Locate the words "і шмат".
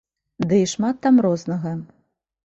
0.61-0.97